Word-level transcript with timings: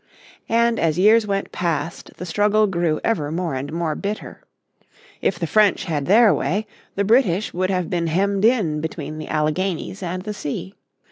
And 0.49 0.79
as 0.79 0.97
years 0.97 1.27
went 1.27 1.51
past 1.51 2.17
the 2.17 2.25
struggle 2.25 2.65
grew 2.65 2.99
ever 3.03 3.31
more 3.31 3.53
and 3.53 3.71
more 3.71 3.93
bitter. 3.93 4.41
If 5.21 5.37
the 5.37 5.45
French 5.45 5.83
had 5.83 6.07
their 6.07 6.33
way, 6.33 6.65
the 6.95 7.03
British 7.03 7.53
would 7.53 7.69
have 7.69 7.87
been 7.87 8.07
hemmed 8.07 8.43
in 8.43 8.81
between 8.81 9.19
the 9.19 9.27
Alleghenies 9.29 10.01
and 10.01 10.23
the 10.23 10.33
sea. 10.33 10.73